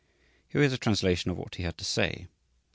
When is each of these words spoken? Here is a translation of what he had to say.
Here 0.47 0.63
is 0.63 0.73
a 0.73 0.79
translation 0.79 1.29
of 1.29 1.37
what 1.37 1.53
he 1.53 1.63
had 1.63 1.77
to 1.77 1.85
say. 1.85 2.27